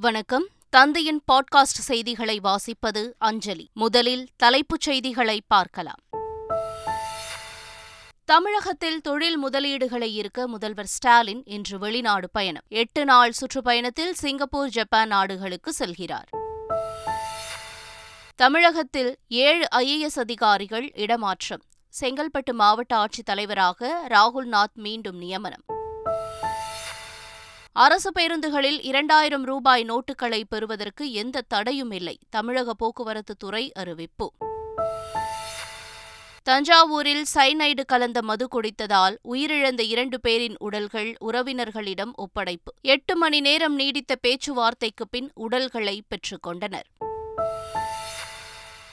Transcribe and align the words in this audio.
வணக்கம். 0.00 0.48
தந்தையின் 0.70 1.22
பாட்காஸ்ட் 1.32 1.80
செய்திகளை 1.88 2.40
வாசிப்பது 2.40 3.12
அஞ்சலி. 3.18 3.70
முதலில் 3.72 4.28
தலைப்புச் 4.36 4.80
செய்திகளை 4.80 5.42
பார்க்கலாம். 5.46 5.96
தமிழகத்தில் 8.24 9.00
தொழில் 9.00 9.44
முதலீடுகளை 9.44 10.24
ஈர்க்க 10.24 10.46
முதல்வர் 10.46 10.86
ஸ்டாலின் 10.86 11.42
இன்று 11.44 11.78
வெளிநாடு 11.78 12.30
பயணம். 12.30 12.62
எட்டு 12.68 13.04
நாள் 13.04 13.32
சுற்றுப்பயணத்தில் 13.32 14.10
சிங்கப்பூர் 14.12 14.68
ஜப்பான் 14.68 15.08
நாடுகளுக்கு 15.08 15.72
செல்கிறார். 15.78 16.26
தமிழகத்தில் 18.36 19.18
ஏழு 19.28 19.66
ஐஏஎஸ் 19.74 20.18
அதிகாரிகள் 20.18 20.92
இடமாற்றம். 20.94 21.62
செங்கல்பட்டு 22.00 22.52
மாவட்ட 22.52 22.96
ஆட்சித் 22.96 23.24
தலைவராக 23.24 24.06
ராகுல்நாத் 24.08 24.74
மீண்டும் 24.74 25.16
நியமனம். 25.16 25.62
அரசு 27.78 28.10
பேருந்துகளில் 28.18 28.78
இரண்டாயிரம் 28.82 29.44
ரூபாய் 29.44 29.84
நோட்டுகளை 29.84 30.42
பெறுவதற்கு 30.48 31.12
எந்த 31.12 31.42
தடையும் 31.48 31.90
இல்லை 31.90 32.18
தமிழக 32.30 32.74
போக்குவரத்து 32.74 33.36
துறை 33.36 33.72
அறிவிப்பு. 33.72 34.32
தஞ்சாவூரில் 36.50 37.22
சைனைடு 37.34 37.84
கலந்த 37.84 38.22
மது 38.22 38.48
குடித்ததால் 38.48 39.16
உயிரிழந்த 39.28 39.80
இரண்டு 39.80 40.20
பேரின் 40.20 40.56
உடல்கள் 40.58 41.16
உறவினர்களிடம் 41.24 42.12
ஒப்படைப்பு. 42.14 42.74
எட்டு 42.80 43.16
மணி 43.16 43.40
நேரம் 43.40 43.74
நீடித்த 43.74 44.16
பேச்சுவார்த்தைக்கு 44.16 45.08
பின் 45.08 45.30
உடல்களை 45.34 46.02
பெற்றுக்கொண்டனர் 46.08 46.88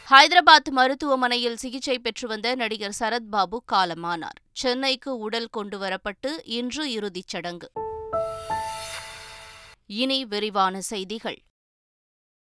ஹைதராபாத் 0.10 0.72
மருத்துவமனையில் 0.72 1.58
சிகிச்சை 1.58 2.00
பெற்று 2.00 2.28
வந்த 2.28 2.56
நடிகர் 2.56 2.96
சரத்பாபு 3.00 3.58
காலமானார். 3.72 4.40
சென்னைக்கு 4.52 5.18
உடல் 5.18 5.48
கொண்டு 5.52 5.80
வரப்பட்டு 5.80 6.40
இன்று 6.44 6.92
இறுதிச் 6.92 7.28
சடங்கு. 7.28 7.72
இனி 9.88 10.26
விரிவான 10.26 10.82
செய்திகள். 10.82 11.38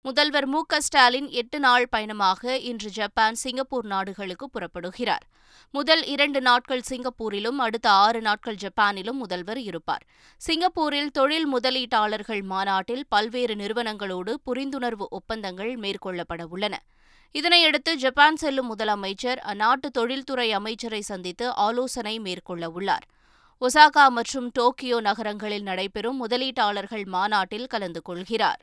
முதல்வர் 0.03 0.47
மு. 0.47 0.63
க. 0.67 0.81
ஸ்டாலின் 0.81 1.29
எட்டு 1.31 1.61
நாள் 1.61 1.89
பயணமாக 1.89 2.59
இன்று 2.59 2.91
ஜப்பான் 2.91 3.35
சிங்கப்பூர் 3.35 3.85
நாடுகளுக்கு 3.85 4.51
புறப்படுகிறார். 4.51 5.25
முதல் 5.71 6.05
இரண்டு 6.05 6.41
நாட்கள் 6.41 6.83
சிங்கப்பூரிலும் 6.89 7.59
அடுத்த 7.59 7.91
ஆறு 7.91 8.21
நாட்கள் 8.21 8.55
ஜப்பானிலும் 8.55 9.17
முதல்வர் 9.17 9.59
இருப்பார். 9.59 10.07
சிங்கப்பூரில் 10.37 11.11
தொழில் 11.11 11.55
முதலீட்டாளர்கள் 11.55 12.43
மாநாட்டில் 12.43 13.05
பல்வேறு 13.09 13.55
நிறுவனங்களோடு 13.55 14.35
புரிந்துணர்வு 14.47 15.07
ஒப்பந்தங்கள் 15.09 15.77
மேற்கொள்ளப்பட 15.77 16.43
உள்ளன. 16.49 16.83
இதனையடுத்து 17.35 17.95
ஜப்பான் 17.95 18.37
செல்லும் 18.37 18.77
முதலமைச்சர் 18.77 19.41
அந்நாட்டு 19.45 19.91
தொழில்துறை 19.93 20.53
அமைச்சரை 20.53 21.01
சந்தித்து 21.01 21.55
ஆலோசனை 21.55 22.19
மேற்கொள்ள 22.19 22.71
உள்ளார். 22.71 23.07
ஒசாகா 23.61 24.09
மற்றும் 24.09 24.51
டோக்கியோ 24.53 25.01
நகரங்களில் 25.01 25.63
நடைபெறும் 25.63 26.27
முதலீட்டாளர்கள் 26.27 27.07
மாநாட்டில் 27.07 27.67
கலந்து 27.67 28.03
கொள்கிறார். 28.03 28.61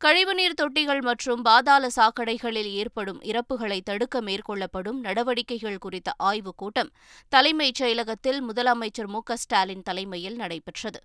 கழிவுநீர் 0.00 0.56
தொட்டிகள் 0.62 1.00
மற்றும் 1.00 1.42
பாதாள 1.42 1.88
சாக்கடைகளில் 1.96 2.70
ஏற்படும் 2.72 3.20
இறப்புகளை 3.22 3.80
தடுக்க 3.80 4.20
மேற்கொள்ளப்படும் 4.20 4.98
நடவடிக்கைகள் 5.00 5.78
குறித்த 5.78 6.12
ஆய்வுக் 6.16 6.56
கூட்டம் 6.56 6.90
தலைமைச் 7.28 7.82
செயலகத்தில் 7.82 8.40
முதலமைச்சர் 8.48 9.06
மு 9.06 9.20
ஸ்டாலின் 9.34 9.82
தலைமையில் 9.82 10.36
நடைபெற்றது. 10.36 11.00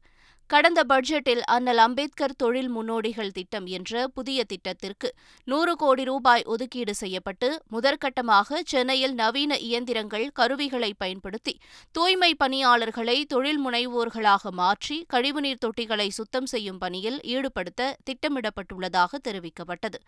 கடந்த 0.50 0.82
பட்ஜெட்டில் 0.84 1.42
அண்ணல் 1.46 1.78
அம்பேத்கர் 1.78 2.34
தொழில் 2.36 2.70
முன்னோடிகள் 2.70 3.32
திட்டம் 3.32 3.66
என்ற 3.68 4.08
புதிய 4.08 4.44
திட்டத்திற்கு 4.44 5.10
நூறு 5.48 5.74
கோடி 5.76 6.04
ரூபாய் 6.04 6.44
ஒதுக்கீடு 6.44 6.94
செய்யப்பட்டு 6.94 7.50
முதற்கட்டமாக 7.72 8.62
சென்னையில் 8.64 9.14
நவீன 9.14 9.60
இயந்திரங்கள் 9.60 10.26
கருவிகளை 10.32 10.92
பயன்படுத்தி 10.98 11.54
தூய்மை 11.92 12.32
பணியாளர்களை 12.34 13.18
தொழில் 13.26 13.62
முனைவோர்களாக 13.66 14.52
மாற்றி 14.52 14.98
கழிவுநீர் 15.08 15.64
தொட்டிகளை 15.66 16.10
சுத்தம் 16.10 16.46
செய்யும் 16.46 16.78
பணியில் 16.78 17.20
ஈடுபடுத்த 17.36 17.94
திட்டமிடப்பட்டுள்ளதாக 18.04 19.20
தெரிவிக்கப்பட்டது. 19.28 20.00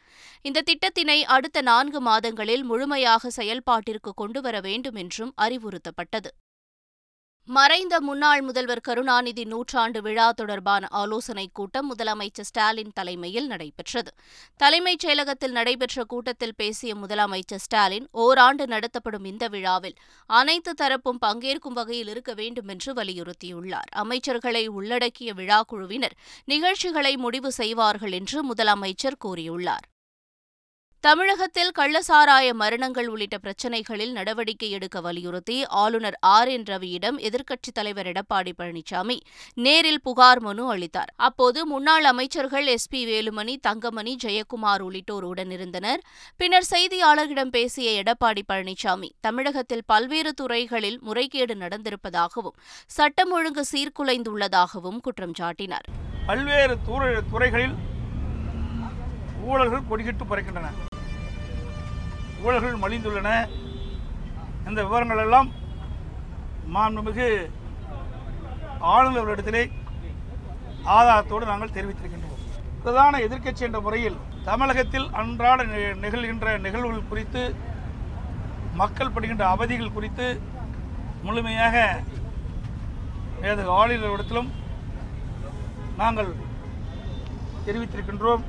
இந்த 0.42 0.64
திட்டத்தினை 0.70 1.22
அடுத்த 1.36 1.62
நான்கு 1.62 2.02
மாதங்களில் 2.02 2.64
முழுமையாக 2.64 3.30
செயல்பாட்டிற்கு 3.30 4.14
கொண்டுவர 4.14 4.56
வேண்டும் 4.62 4.96
என்றும் 4.96 5.34
அறிவுறுத்தப்பட்டது. 5.42 6.32
மறைந்த 7.46 8.02
முன்னாள் 8.02 8.42
முதல்வர் 8.42 8.82
கருணாநிதி 8.82 9.46
நூற்றாண்டு 9.46 10.02
விழா 10.02 10.32
தொடர்பான 10.32 10.88
ஆலோசனைக் 10.90 11.54
கூட்டம் 11.54 11.96
முதலமைச்சர் 11.96 12.42
ஸ்டாலின் 12.42 12.92
தலைமையில் 12.94 13.48
நடைபெற்றது. 13.48 14.12
தலைமைச் 14.58 15.06
செயலகத்தில் 15.06 15.52
நடைபெற்ற 15.52 16.04
கூட்டத்தில் 16.04 16.56
பேசிய 16.56 16.96
முதலமைச்சர் 16.96 17.64
ஸ்டாலின் 17.66 18.08
ஓராண்டு 18.12 18.68
நடத்தப்படும் 18.68 19.26
இந்த 19.26 19.48
விழாவில் 19.48 19.94
அனைத்து 20.26 20.74
தரப்பும் 20.82 21.20
பங்கேற்கும் 21.26 21.74
வகையில் 21.74 22.08
இருக்க 22.08 22.34
வேண்டும் 22.34 22.68
என்று 22.68 22.94
வலியுறுத்தியுள்ளார். 22.94 23.90
அமைச்சர்களை 23.96 24.68
உள்ளடக்கிய 24.68 25.34
விழாக்குழுவினர் 25.34 26.18
நிகழ்ச்சிகளை 26.46 27.18
முடிவு 27.18 27.52
செய்வார்கள் 27.52 28.12
என்று 28.12 28.54
முதலமைச்சர் 28.54 29.22
கூறியுள்ளார். 29.26 29.88
தமிழகத்தில் 31.06 31.72
கள்ளசாராய 31.80 32.54
மரணங்கள் 32.54 33.08
உள்ளிட்ட 33.08 33.38
பிரச்சினைகளில் 33.38 34.12
நடவடிக்கை 34.12 34.70
எடுக்க 34.70 35.02
வலியுறுத்தி 35.02 35.66
ஆளுநர் 35.66 36.18
ஆர் 36.20 36.48
என் 36.48 36.64
ரவியிடம் 36.64 37.18
எதிர்க்கட்சித் 37.28 37.76
தலைவர் 37.78 38.08
எடப்பாடி 38.08 38.52
பழனிசாமி 38.58 39.18
நேரில் 39.56 40.02
புகார் 40.02 40.40
மனு 40.40 40.70
அளித்தார். 40.70 41.14
அப்போது 41.16 41.66
முன்னாள் 41.66 42.04
அமைச்சர்கள் 42.04 42.68
எஸ் 42.68 42.88
பி 42.90 43.02
வேலுமணி 43.06 43.56
தங்கமணி 43.62 44.18
ஜெயக்குமார் 44.24 44.80
உள்ளிட்டோர் 44.80 45.26
உடனிருந்தனர். 45.26 46.04
பின்னர் 46.38 46.70
செய்தியாளர்களிடம் 46.70 47.54
பேசிய 47.58 48.04
எடப்பாடி 48.04 48.46
பழனிசாமி 48.54 49.10
தமிழகத்தில் 49.22 49.84
பல்வேறு 49.86 50.34
துறைகளில் 50.34 51.00
முறைகேடு 51.02 51.56
நடந்திருப்பதாகவும் 51.56 52.58
சட்டம் 52.88 53.32
ஒழுங்கு 53.32 53.66
சீர்குலைந்துள்ளதாகவும் 53.72 55.02
குற்றம் 55.02 55.36
சாட்டினார். 55.40 55.90
பல்வேறு 56.28 56.78
துறைகளில் 57.32 57.76
ஊழல்கள் 59.50 59.88
கொடிகிட்டு 59.90 60.26
பறக்கின்றன. 60.30 60.70
ஊழல்கள் 62.46 62.84
மலிந்துள்ளன. 62.84 63.30
இந்த 64.70 64.80
விவரங்கள் 64.88 65.24
எல்லாம் 65.26 65.50
மாண்புமிகு 66.76 67.28
ஆளுநர்களிடத்திலே 68.94 69.64
ஆதாரத்தோடு 70.96 71.46
நாங்கள் 71.52 71.76
தெரிவித்திருக்கின்றோம். 71.78 72.38
பிரதான 72.84 73.20
எதிர்க்கட்சி 73.26 73.66
என்ற 73.68 73.80
முறையில் 73.88 74.18
தமிழகத்தில் 74.50 75.08
அன்றாட 75.20 75.64
நிகழ்கின்ற 76.06 76.54
நிகழ்வுகள் 76.66 77.10
குறித்து 77.12 77.44
மக்கள் 78.82 79.14
படுகின்ற 79.16 79.44
அவதிகள் 79.56 79.96
குறித்து 79.98 80.28
முழுமையாக 81.26 81.76
ஆளுநர்களிடத்திலும் 83.80 84.50
நாங்கள் 86.02 86.32
தெரிவித்திருக்கின்றோம். 87.66 88.44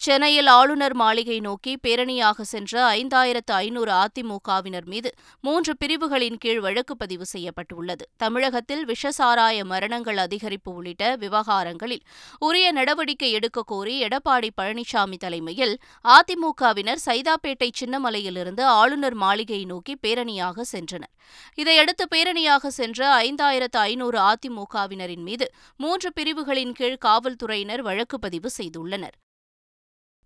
சென்னையில் 0.00 0.46
ஆளுநர் 0.46 0.94
மாளிகை 0.94 1.40
நோக்கி 1.40 1.72
பேரணியாக 1.86 2.44
சென்ற 2.50 2.72
ஐந்தாயிரத்து 2.96 3.52
ஐநூறு 3.64 3.92
அதிமுகவினர் 3.92 4.84
மீது 4.84 5.10
மூன்று 5.40 5.76
பிரிவுகளின் 5.76 6.38
கீழ் 6.38 6.60
வழக்கு 6.60 6.96
பதிவு 6.96 7.26
செய்யப்பட்டுள்ளது. 7.26 8.04
தமிழகத்தில் 8.16 8.84
விஷசாராய 8.86 9.64
மரணங்கள் 9.64 10.16
அதிகரிப்பு 10.16 10.70
உள்ளிட்ட 10.74 11.16
விவகாரங்களில் 11.16 12.04
உரிய 12.38 12.72
நடவடிக்கை 12.72 13.32
எடுக்க 13.32 13.66
கோரி 13.66 14.06
எடப்பாடி 14.06 14.50
பழனிசாமி 14.60 15.16
தலைமையில் 15.16 15.74
அதிமுகவினர் 16.16 17.04
சைதாப்பேட்டை 17.06 17.70
சின்னமலையிலிருந்து 17.80 18.64
ஆளுநர் 18.80 19.14
மாளிகை 19.14 19.64
நோக்கி 19.64 19.96
பேரணியாக 20.06 20.62
சென்றனர். 20.72 21.14
இதையடுத்து 21.54 22.06
பேரணியாக 22.16 22.66
சென்ற 22.66 23.08
ஐந்தாயிரத்து 23.22 23.80
ஐநூறு 23.90 24.20
அதிமுகவினரின் 24.32 25.24
மீது 25.30 25.48
மூன்று 25.76 26.10
பிரிவுகளின் 26.12 26.72
கீழ் 26.72 27.02
காவல்துறையினர் 27.06 27.82
வழக்கு 27.82 28.18
பதிவு 28.18 28.50
செய்துள்ளனர். 28.58 29.16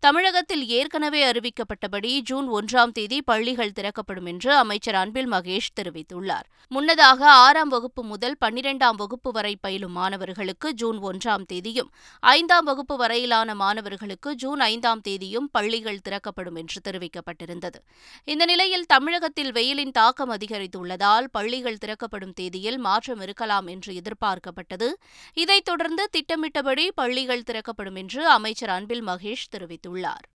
தமிழகத்தில் 0.02 0.68
ஏற்கனவே 0.68 1.30
அறிவிக்கப்பட்டபடி 1.30 2.20
ஜூன் 2.20 2.48
ஒன்றாம் 2.50 2.92
தேதி 2.92 3.22
பள்ளிகள் 3.22 3.72
திறக்கப்படும் 3.72 4.26
என்று 4.26 4.56
அமைச்சர் 4.56 4.94
அன்பில் 4.94 5.30
மகேஷ் 5.30 5.72
தெரிவித்துள்ளார். 5.80 6.46
முன்னதாக 6.68 7.30
ஆறாம் 7.30 7.68
வகுப்பு 7.68 8.04
முதல் 8.04 8.36
பன்னிரெண்டாம் 8.44 8.96
வகுப்பு 8.96 9.32
வரை 9.32 9.56
பயிலும் 9.60 9.92
மாணவர்களுக்கு 9.92 10.74
ஜூன் 10.74 11.02
ஒன்றாம் 11.02 11.44
தேதியும் 11.46 11.90
ஐந்தாம் 12.20 12.64
வகுப்பு 12.64 12.96
வரையிலான 12.96 13.54
மாணவர்களுக்கு 13.54 14.34
ஜூன் 14.34 14.60
ஐந்தாம் 14.60 15.00
தேதியும் 15.00 15.48
பள்ளிகள் 15.50 16.00
திறக்கப்படும் 16.00 16.54
என்று 16.54 16.80
தெரிவிக்கப்பட்டிருந்தது. 16.88 17.78
இந்த 18.24 18.44
நிலையில் 18.44 18.86
தமிழகத்தில் 18.86 19.52
வெயிலின் 19.52 19.90
தாக்கம் 19.90 20.30
அதிகரித்துள்ளதால் 20.30 21.24
பள்ளிகள் 21.32 21.78
திறக்கப்படும் 21.78 22.32
தேதியில் 22.32 22.78
மாற்றம் 22.78 23.20
இருக்கலாம் 23.20 23.66
என்று 23.66 23.94
எதிர்பார்க்கப்பட்டது. 23.94 24.90
இதைத் 25.32 25.64
தொடர்ந்து 25.64 26.08
திட்டமிட்டபடி 26.10 26.92
பள்ளிகள் 26.94 27.42
திறக்கப்படும் 27.42 27.94
என்று 27.94 28.28
அமைச்சர் 28.28 28.68
அன்பில் 28.68 29.06
மகேஷ் 29.06 29.48
தெரிவித்துள்ளார். 29.56 29.90
தெரிவித்துள்ளார். 29.92 30.26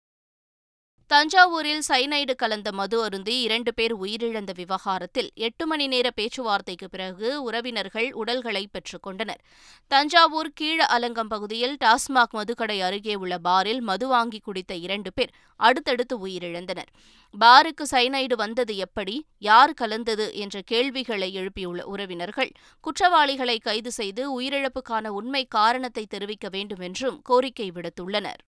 தஞ்சாவூரில் 1.11 1.83
சைனைடு 1.87 2.35
கலந்த 2.35 2.71
மது 2.71 3.03
அருந்தி 3.03 3.41
இரண்டு 3.41 3.73
பேர் 3.73 3.93
உயிரிழந்த 3.95 4.51
விவகாரத்தில் 4.55 5.29
எட்டு 5.33 5.67
மணி 5.67 5.87
நேர 5.87 6.09
பேச்சுவார்த்தைக்கு 6.09 6.89
பிறகு 6.89 7.43
உறவினர்கள் 7.43 8.11
உடல்களை 8.11 8.67
பெற்றுக்கொண்டனர் 8.67 9.39
தஞ்சாவூர் 9.87 10.49
கீழ 10.61 10.79
அலங்கம் 10.95 11.29
பகுதியில் 11.29 11.77
டாஸ்மாக் 11.83 12.33
மதுக்கடை 12.33 12.81
அருகே 12.81 13.15
உள்ள 13.15 13.37
பாரில் 13.37 13.79
மது 13.79 14.07
வாங்கி 14.07 14.39
குடித்த 14.39 14.75
இரண்டு 14.75 15.13
பேர் 15.13 15.33
அடுத்தடுத்து 15.55 16.27
உயிரிழந்தனர். 16.27 16.91
பாருக்கு 17.35 17.85
சைனைடு 17.91 18.33
வந்தது 18.33 18.75
எப்படி 18.77 19.25
யார் 19.39 19.73
கலந்தது 19.73 20.35
என்ற 20.35 20.61
கேள்விகளை 20.61 21.31
எழுப்பியுள்ள 21.37 21.81
உறவினர்கள் 21.83 22.51
குற்றவாளிகளை 22.79 23.59
கைது 23.59 23.91
செய்து 23.91 24.41
உயிரிழப்புக்கான 24.41 25.07
உண்மை 25.07 25.45
காரணத்தை 25.45 26.05
தெரிவிக்க 26.05 26.49
வேண்டும் 26.49 26.79
என்றும் 26.79 27.21
கோரிக்கை 27.21 27.71
விடுத்துள்ளனர். 27.71 28.43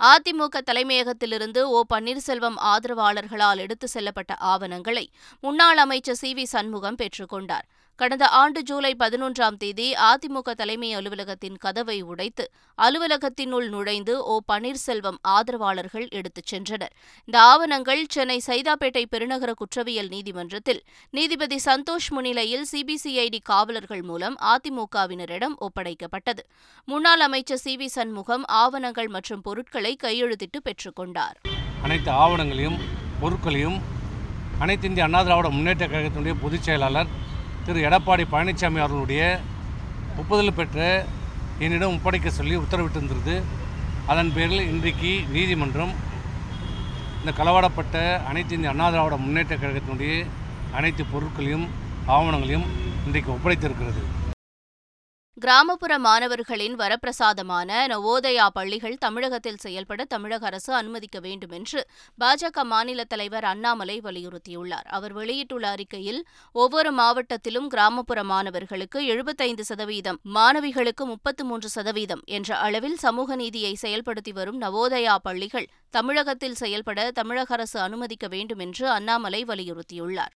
அதிமுக 0.00 0.60
தலைமையகத்திலிருந்து 0.60 1.62
ஓ. 1.68 1.84
பன்னீர்செல்வம் 1.94 2.58
ஆதரவாளர்களால் 2.64 3.58
எடுத்து 3.58 3.88
செல்லப்பட்ட 3.94 4.36
ஆவணங்களை 4.38 5.10
முன்னாள் 5.40 5.76
அமைச்சர் 5.76 6.14
சி. 6.14 6.34
வி. 6.34 6.42
சண்முகம் 6.42 6.96
பெற்றுக்கொண்டார் 6.96 7.66
கடந்த 8.00 8.28
ஆண்டு 8.28 8.62
ஜூலை 8.62 8.90
பதினொன்றாம் 8.98 9.56
தேதி 9.62 9.86
அதிமுக 10.10 10.50
தலைமை 10.50 10.94
அலுவலகத்தின் 10.94 11.56
கதவை 11.58 11.96
உடைத்து 12.02 12.44
அலுவலகத்தினுள் 12.78 13.68
நுழைந்து 13.68 14.14
ஓ 14.24 14.34
பன்னீர்செல்வம் 14.52 15.18
ஆதரவாளர்கள் 15.34 16.06
எடுத்துச் 16.08 16.50
சென்றனர். 16.52 16.94
இந்த 17.28 17.40
ஆவணங்கள் 17.40 18.02
சென்னை 18.08 18.38
சைதாப்பேட்டை 18.46 19.04
பெருநகர 19.10 19.52
குற்றவியல் 19.52 20.08
நீதிமன்றத்தில் 20.08 20.80
நீதிபதி 21.10 21.58
சந்தோஷ் 21.64 22.08
முன்னிலையில் 22.08 22.66
சிபிசிஐடி 22.72 23.40
காவலர்கள் 23.42 24.02
மூலம் 24.02 24.36
அதிமுகவினரிடம் 24.52 25.56
ஒப்படைக்கப்பட்டது. 25.66 26.44
முன்னாள் 26.88 27.20
அமைச்சர் 27.20 27.62
சி 27.64 27.76
வி 27.76 27.88
சண்முகம் 27.96 28.44
ஆவணங்கள் 28.62 29.08
மற்றும் 29.08 29.42
பொருட்களை 29.42 29.96
கையெழுத்திட்டு 30.04 30.60
பெற்றுக்கொண்டார் 30.68 31.38
அனைத்து 31.82 32.10
ஆவணங்களையும் 32.10 32.78
பொருட்களையும் 33.20 33.78
அனைத்து 34.58 34.86
இந்திய 34.88 35.04
அண்ணா 35.04 35.22
திராவிட 35.22 35.48
முன்னேற்ற 35.48 35.84
கழகத்தினுடைய 35.86 36.34
பொதுச் 36.42 36.62
செயலாளர் 36.62 37.10
திரு 37.70 37.82
எடப்பாடி 37.88 38.24
பழனிசாமி 38.30 38.78
அவர்களுடைய 38.82 39.22
ஒப்புதல் 40.20 40.56
பெற்ற 40.56 40.78
என்னிடம் 41.64 41.92
ஒப்படைக்க 41.96 42.28
சொல்லி 42.38 42.54
உத்தரவிட்டிருந்தது. 42.56 43.34
அதன் 44.12 44.32
பேரில் 44.36 44.68
இன்றைக்கு 44.70 45.12
நீதிமன்றம் 45.34 45.92
இந்த 47.20 47.32
களவாடப்பட்ட 47.38 47.96
அனைத்து 48.30 48.54
இந்திய 48.56 48.72
அண்ணா 48.72 48.86
திராவிட 48.94 49.16
முன்னேற்ற 49.24 49.56
கழகத்தினுடைய 49.56 50.14
அனைத்து 50.78 51.04
பொருட்களையும் 51.12 51.66
ஆவணங்களையும் 52.16 52.66
இன்றைக்கு 53.06 53.30
ஒப்படைத்திருக்கிறது. 53.36 54.02
கிராமப்புற 55.40 55.98
மாணவர்களின் 55.98 56.74
வரப்பிரசாதமான 56.76 57.68
நவோதயா 57.92 58.46
பள்ளிகள் 58.46 58.96
தமிழகத்தில் 58.98 59.60
செயல்பட 59.64 60.04
தமிழக 60.04 60.46
அரசு 60.46 60.74
அனுமதிக்க 60.74 61.20
வேண்டும் 61.20 61.50
என்று 61.50 61.80
பாஜக 62.20 62.62
மாநில 62.62 63.04
தலைவர் 63.04 63.44
அண்ணாமலை 63.44 64.00
வலியுறுத்தியுள்ளார். 64.00 64.86
அவர் 64.86 65.12
வெளியிட்டுள்ள 65.12 65.68
அறிக்கையில் 65.68 66.20
ஒவ்வொரு 66.52 66.92
மாவட்டத்திலும் 66.92 67.66
கிராமப்புற 67.66 68.24
மாணவர்களுக்கு 68.24 69.06
எழுபத்தைந்து 69.06 69.64
சதவீதம் 69.64 70.20
மாணவிகளுக்கு 70.34 71.06
முப்பத்து 71.06 71.44
மூன்று 71.44 71.68
சதவீதம் 71.68 72.24
என்ற 72.24 72.56
அளவில் 72.56 72.96
சமூக 72.96 73.36
நீதியை 73.36 73.76
செயல்படுத்தி 73.82 74.32
வரும் 74.32 74.60
நவோதயா 74.60 75.16
பள்ளிகள் 75.22 75.70
தமிழகத்தில் 75.90 76.54
செயல்பட 76.54 77.10
தமிழக 77.10 77.54
அரசு 77.54 77.80
அனுமதிக்க 77.80 78.28
வேண்டும் 78.28 78.58
என்று 78.58 78.88
அண்ணாமலை 78.90 79.42
வலியுறுத்தியுள்ளார். 79.44 80.34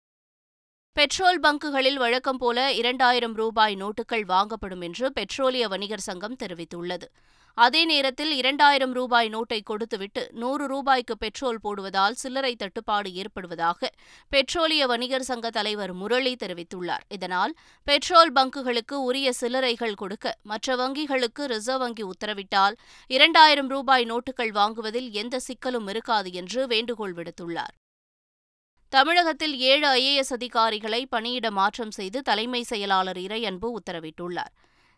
பெட்ரோல் 0.97 1.39
பங்குகளில் 1.41 1.95
வழக்கம் 1.95 2.37
போல 2.37 2.73
இரண்டாயிரம் 2.73 3.35
ரூபாய் 3.35 3.75
நோட்டுகள் 3.77 4.25
வாங்கப்படும் 4.25 4.81
என்று 4.81 5.07
பெட்ரோலிய 5.19 5.65
வணிகர் 5.69 6.03
சங்கம் 6.07 6.35
தெரிவித்துள்ளது. 6.43 7.07
அதே 7.55 7.85
நேரத்தில் 7.85 8.33
இரண்டாயிரம் 8.33 8.93
ரூபாய் 8.93 9.29
நோட்டை 9.29 9.61
கொடுத்துவிட்டு 9.63 10.23
நூறு 10.33 10.67
ரூபாய்க்கு 10.67 11.17
பெட்ரோல் 11.17 11.61
போடுவதால் 11.63 12.19
சில்லறை 12.23 12.53
தட்டுப்பாடு 12.57 13.11
ஏற்படுவதாக 13.23 13.91
பெட்ரோலிய 14.33 14.87
வணிகர் 14.93 15.29
சங்க 15.31 15.51
தலைவர் 15.51 15.93
முரளி 15.93 16.37
தெரிவித்துள்ளார். 16.45 17.07
இதனால் 17.09 17.55
பெட்ரோல் 17.87 18.33
பங்குகளுக்கு 18.33 18.99
உரிய 19.09 19.33
சில்லறைகள் 19.41 20.01
கொடுக்க 20.03 20.37
மற்ற 20.43 20.77
வங்கிகளுக்கு 20.77 21.45
ரிசர்வ் 21.55 21.79
வங்கி 21.79 22.07
உத்தரவிட்டால் 22.13 22.77
இரண்டாயிரம் 23.07 23.69
ரூபாய் 23.69 24.05
நோட்டுகள் 24.05 24.53
வாங்குவதில் 24.53 25.11
எந்த 25.23 25.41
சிக்கலும் 25.49 25.89
இருக்காது 25.89 26.33
என்று 26.33 26.67
வேண்டுகோள் 26.67 27.13
விடுத்துள்ளார். 27.13 27.77
தமிழகத்தில் 28.93 29.59
ஏழு 29.59 29.87
ஐஏஎஸ் 29.89 30.33
அதிகாரிகளை 30.33 31.07
பணியிட 31.07 31.51
மாற்றம் 31.51 31.91
செய்து 31.91 32.23
தலைமை 32.23 32.63
செயலாளர் 32.63 33.17
இறையன்பு 33.17 33.67
உத்தரவிட்டுள்ளார். 33.77 34.53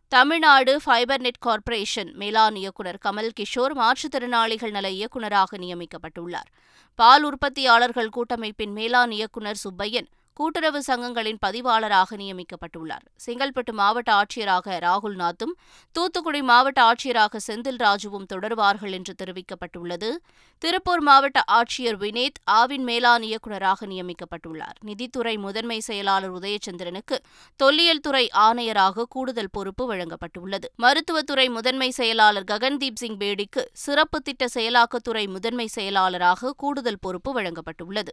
தமிழ்நாடு 0.09 0.81
ஃபைபர் 0.85 1.21
நெட் 1.21 1.39
கார்ப்பரேஷன் 1.39 2.11
மேலாண் 2.17 2.57
இயக்குநர் 2.57 2.99
கமல் 3.05 3.29
கிஷோர் 3.41 3.75
மாற்றுத்திறனாளிகள் 3.75 4.71
நல 4.71 4.91
இயக்குநராக 4.91 5.59
நியமிக்கப்பட்டுள்ளார். 5.59 6.49
பால் 6.95 7.25
உற்பத்தியாளர்கள் 7.25 8.09
கூட்டமைப்பின் 8.09 8.75
மேலாண் 8.75 9.11
இயக்குநர் 9.11 9.63
சுப்பையன் 9.65 10.09
கூட்டுறவு 10.35 10.83
சங்கங்களின் 10.87 11.37
பதிவாளராக 11.47 12.17
நியமிக்கப்பட்டுள்ளார். 12.17 13.07
செங்கல்பட்டு 13.27 13.73
மாவட்ட 13.73 14.13
ஆட்சியராக 14.13 14.79
ராகுல் 14.79 15.17
நாத்தும் 15.17 15.55
தூத்துக்குடி 15.93 16.43
மாவட்ட 16.43 16.83
ஆட்சியராக 16.83 17.39
செந்தில் 17.47 17.81
ராஜுவும் 17.83 18.27
தொடர்வார்கள் 18.35 18.91
என்று 18.91 19.15
தெரிவிக்கப்பட்டுள்ளது. 19.23 20.11
திருப்பூர் 20.59 21.01
மாவட்ட 21.01 21.45
ஆட்சியர் 21.53 21.97
வினேத் 21.97 22.41
ஆவின் 22.51 22.85
மேலாண் 22.85 23.23
இயக்குநராக 23.23 23.87
நியமிக்கப்பட்டுள்ளார். 23.87 24.79
நிதித்துறை 24.81 25.37
முதன்மை 25.37 25.81
செயலாளர் 25.81 26.33
உதயச்சந்திரனுக்கு 26.33 27.19
தொல்லியல் 27.57 28.01
துறை 28.01 28.31
ஆணையராக 28.35 29.05
கூடுதல் 29.09 29.53
பொறுப்பு 29.53 29.95
வழங்கப்பட்டுள்ளது. 29.95 30.65
மருத்துவத்துறை 30.77 31.49
முதன்மை 31.49 31.91
செயலாளர் 31.91 32.45
ககன்தீப் 32.45 33.01
சிங் 33.03 33.19
பேடிக்கு 33.19 33.65
சிறப்பு 33.73 34.21
திட்ட 34.21 34.47
செயலாக்கத்துறை 34.55 35.29
முதன்மை 35.29 35.67
செயலாளராக 35.67 36.53
கூடுதல் 36.57 36.99
பொறுப்பு 37.01 37.41
வழங்கப்பட்டுள்ளது. 37.41 38.13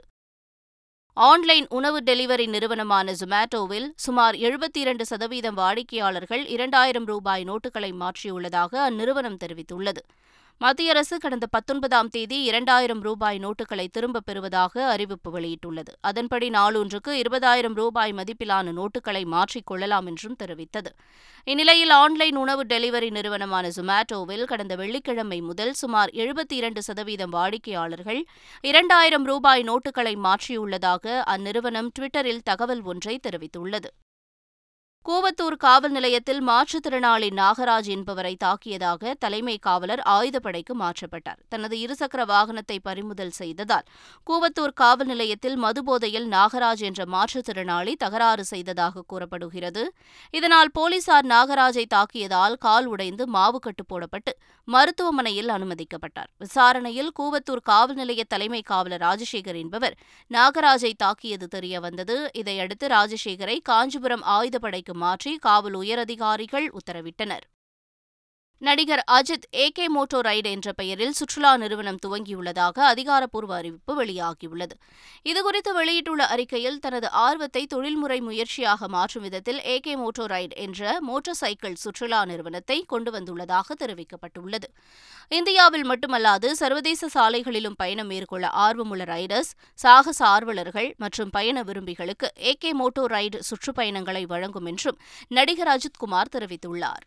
ஆன்லைன் 1.27 1.65
உணவு 1.69 1.99
டெலிவரி 1.99 2.43
நிறுவனமான 2.47 3.13
ஜொமேட்டோவில் 3.13 3.87
சுமார் 3.95 4.35
எழுபத்தி 4.35 4.77
இரண்டு 4.77 5.05
சதவீதம் 5.05 5.53
வாடிக்கையாளர்கள் 5.53 6.43
இரண்டாயிரம் 6.45 7.05
ரூபாய் 7.05 7.43
நோட்டுகளை 7.43 7.89
மாற்றியுள்ளதாக 8.01 8.71
அந்நிறுவனம் 8.89 9.37
தெரிவித்துள்ளது. 9.43 10.01
மத்திய 10.61 10.89
அரசு 10.89 11.17
கடந்த 11.17 11.47
பத்தொன்பதாம் 11.47 12.07
தேதி 12.07 12.43
இரண்டாயிரம் 12.43 13.01
ரூபாய் 13.01 13.39
நோட்டுகளை 13.39 13.87
திரும்பப் 13.87 14.25
பெறுவதாக 14.25 14.87
அறிவிப்பு 14.87 15.39
வெளியிட்டுள்ளது. 15.39 15.93
அதன்படி 16.01 16.49
நாளொன்றுக்கு 16.49 17.07
இருபதாயிரம் 17.07 17.73
ரூபாய் 17.73 18.13
மதிப்பிலான 18.13 18.71
நோட்டுகளை 18.71 19.25
மாற்றிக் 19.25 19.65
கொள்ளலாம் 19.65 20.05
என்றும் 20.05 20.35
தெரிவித்தது. 20.43 20.91
இந்நிலையில் 21.43 21.89
ஆன்லைன் 21.89 22.35
உணவு 22.35 22.63
டெலிவரி 22.63 23.09
நிறுவனமான 23.09 23.69
ஜொமேட்டோவில் 23.75 24.43
கடந்த 24.43 24.75
வெள்ளிக்கிழமை 24.75 25.41
முதல் 25.41 25.73
சுமார் 25.73 26.09
எழுபத்தி 26.09 26.53
இரண்டு 26.53 26.81
சதவீதம் 26.81 27.29
வாடிக்கையாளர்கள் 27.29 28.25
இரண்டாயிரம் 28.61 29.23
ரூபாய் 29.23 29.63
நோட்டுகளை 29.63 30.15
மாற்றியுள்ளதாக 30.27 31.23
அந்நிறுவனம் 31.35 31.89
டுவிட்டரில் 31.99 32.43
தகவல் 32.43 32.81
ஒன்றை 32.81 33.19
தெரிவித்துள்ளது. 33.29 33.91
கூவத்தூர் 35.05 35.55
காவல் 35.57 35.91
நிலையத்தில் 35.91 36.41
மாற்றுத்திறனாளி 36.47 37.27
நாகராஜ் 37.39 37.87
என்பவரை 37.87 38.31
தாக்கியதாக 38.43 39.13
தலைமை 39.19 39.55
காவலர் 39.57 40.01
ஆயுதப்படைக்கு 40.05 40.73
மாற்றப்பட்டார். 40.79 41.39
தனது 41.49 41.75
இருசக்கர 41.77 42.23
வாகனத்தை 42.25 42.77
பறிமுதல் 42.83 43.29
செய்ததால் 43.29 43.85
கூவத்தூர் 44.27 44.73
காவல் 44.73 45.07
நிலையத்தில் 45.07 45.55
மதுபோதையில் 45.57 46.27
நாகராஜ் 46.29 46.83
என்ற 46.89 47.05
மாற்றுத்திறனாளி 47.05 47.93
தகராறு 47.95 48.43
செய்ததாக 48.43 49.03
கூறப்படுகிறது. 49.07 49.85
இதனால் 50.33 50.71
போலீசார் 50.71 51.27
நாகராஜை 51.27 51.85
தாக்கியதால் 51.95 52.57
கால் 52.57 52.85
உடைந்து 52.85 53.27
மாவு 53.27 53.59
கட்டு 53.59 53.85
போடப்பட்டு 53.85 54.33
மருத்துவமனையில் 54.67 55.49
அனுமதிக்கப்பட்டார். 55.49 56.29
விசாரணையில் 56.37 57.11
கூவத்தூர் 57.19 57.63
காவல் 57.63 57.95
நிலைய 57.95 58.23
தலைமை 58.27 58.61
காவலர் 58.61 59.03
ராஜசேகர் 59.07 59.59
என்பவர் 59.63 59.97
நாகராஜை 60.31 60.93
தாக்கியது 60.97 61.49
தெரியவந்தது 61.55 62.17
இதையடுத்து 62.33 62.87
ராஜசேகரை 62.97 63.57
காஞ்சிபுரம் 63.71 64.25
ஆயுதப்படைக்கு 64.37 64.88
மாற்றி 64.93 65.37
காவல் 65.37 65.73
உயரதிகாரிகள் 65.73 66.71
உத்தரவிட்டனர். 66.71 67.41
நடிகர் 68.61 69.03
அஜித் 69.11 69.45
ஏகே 69.57 69.85
மோட்டோ 69.95 70.19
ரைடு 70.21 70.43
என்ற 70.43 70.73
பெயரில் 70.73 71.11
சுற்றுலா 71.11 71.57
நிறுவனம் 71.57 71.99
துவங்கியுள்ளதாக 72.05 72.79
அதிகாரப்பூர்வ 72.79 73.55
அறிவிப்பு 73.55 74.03
வெளியாகியுள்ளது. 74.03 74.75
இதுகுறித்து 75.23 75.71
வெளியிட்டுள்ள 75.73 76.25
அறிக்கையில் 76.25 76.79
தனது 76.79 77.09
ஆர்வத்தை 77.09 77.65
தொழில்முறை 77.65 78.19
முயற்சியாக 78.19 78.87
மாற்றும் 78.87 79.23
விதத்தில் 79.23 79.59
ஏகே 79.59 79.93
மோட்டோ 79.95 80.25
ரைடு 80.25 80.55
என்ற 80.55 80.97
மோட்டார் 81.01 81.35
சைக்கிள் 81.35 81.75
சுற்றுலா 81.75 82.25
நிறுவனத்தை 82.25 82.83
கொண்டு 82.87 83.11
வந்துள்ளதாக 83.11 83.77
தெரிவிக்கப்பட்டுள்ளது. 83.79 84.67
இந்தியாவில் 85.29 85.89
மட்டுமல்லாது 85.89 86.51
சர்வதேச 86.51 87.07
சாலைகளிலும் 87.07 87.77
பயணம் 87.77 88.07
மேற்கொள்ள 88.07 88.47
ஆர்வமுள்ள 88.47 89.03
ரைடர்ஸ் 89.03 89.53
சாகச 89.73 90.25
ஆர்வலர்கள் 90.25 90.93
மற்றும் 90.97 91.29
பயண 91.29 91.61
விரும்பிகளுக்கு 91.61 92.29
ஏகே 92.39 92.73
மோட்டோ 92.73 93.05
ரைடு 93.05 93.39
சுற்றுப்பயணங்களை 93.51 94.25
வழங்கும் 94.27 94.65
என்றும் 94.65 94.99
நடிகர் 95.27 95.67
அஜித் 95.67 95.97
குமார் 95.97 96.33
தெரிவித்துள்ளார். 96.37 97.05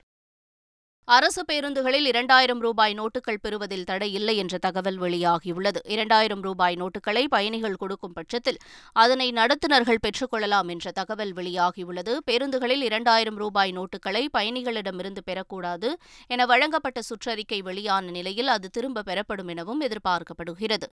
அரசு 1.05 1.43
பேருந்துகளில் 1.53 2.07
இரண்டாயிரம் 2.07 2.61
ரூபாய் 2.61 2.95
நோட்டுகள் 2.95 3.39
பெறுவதில் 3.41 3.85
தடை 3.85 4.13
இல்லை 4.13 4.37
என்ற 4.37 4.59
தகவல் 4.59 5.01
வெளியாகியுள்ளது. 5.01 5.81
இரண்டாயிரம் 5.85 6.41
ரூபாய் 6.41 6.77
நோட்டுகளை 6.77 7.25
பயணிகள் 7.27 7.77
கொடுக்கும் 7.77 8.13
பட்சத்தில் 8.13 8.61
அதனை 8.93 9.33
நடத்துனர்கள் 9.33 10.03
பெற்றுக்கொள்ளலாம் 10.07 10.69
என்ற 10.69 10.91
தகவல் 10.91 11.33
வெளியாகியுள்ளது. 11.33 12.17
பேருந்துகளில் 12.31 12.83
இரண்டாயிரம் 12.83 13.37
ரூபாய் 13.37 13.73
நோட்டுகளை 13.73 14.25
பயணிகளிடமிருந்து 14.39 15.25
பெறக்கூடாது 15.27 15.91
என 16.29 16.47
வழங்கப்பட்ட 16.47 17.01
சுற்றறிக்கை 17.11 17.63
வெளியான 17.63 18.11
நிலையில் 18.11 18.49
அது 18.49 18.71
திரும்ப 18.71 19.03
பெறப்படும் 19.03 19.49
எனவும் 19.49 19.81
எதிர்பார்க்கப்படுகிறது. 19.81 20.89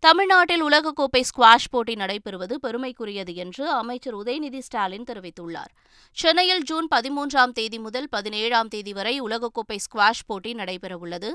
தமிழ்நாட்டில் 0.00 0.62
உலகக்கோப்பை 0.64 1.20
ஸ்குவாஷ் 1.20 1.70
போட்டி 1.70 1.94
நடைபெறுவது 1.94 2.54
பெருமைக்குரியது 2.62 3.34
என்று 3.34 3.70
அமைச்சர் 3.70 4.16
உதயநிதி 4.16 4.58
ஸ்டாலின் 4.58 5.04
தெரிவித்துள்ளார். 5.04 5.72
சென்னையில் 6.12 6.62
ஜூன் 6.62 6.86
பதிமூன்றாம் 6.94 7.52
தேதி 7.52 7.78
முதல் 7.78 8.06
பதினேழாம் 8.08 8.68
தேதி 8.68 8.92
வரை 8.92 9.22
உலகக்கோப்பை 9.22 9.76
ஸ்குவாஷ் 9.76 10.22
போட்டி 10.26 10.52
நடைபெறவுள்ளது. 10.52 11.30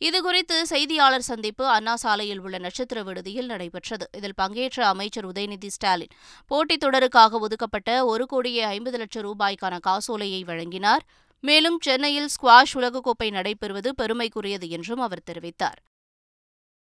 இதுகுறித்து 0.00 0.62
செய்தியாளர் 0.62 1.26
சந்திப்பு 1.30 1.66
அண்ணா 1.66 1.96
சாலையில் 1.96 2.40
உள்ள 2.40 2.58
நட்சத்திர 2.58 3.02
விடுதியில் 3.02 3.46
நடைபெற்றது. 3.46 4.08
இதில் 4.16 4.36
பங்கேற்ற 4.36 4.86
அமைச்சர் 4.86 5.28
உதயநிதி 5.28 5.66
ஸ்டாலின் 5.66 6.14
போட்டித் 6.46 6.84
தொடருக்காக 6.84 7.40
ஒதுக்கப்பட்ட 7.40 8.04
ஒரு 8.04 8.26
கோடியே 8.26 8.62
ஐம்பது 8.62 8.98
லட்சம் 8.98 9.26
ரூபாய்க்கான 9.28 9.78
காசோலையை 9.80 10.44
வழங்கினார். 10.44 11.04
மேலும் 11.40 11.78
சென்னையில் 11.82 12.32
ஸ்குவாஷ் 12.36 12.74
உலகக்கோப்பை 12.74 13.30
நடைபெறுவது 13.30 13.92
பெருமைக்குரியது 14.02 14.68
என்றும் 14.68 14.98
அவர் 14.98 15.26
தெரிவித்தார். 15.30 15.80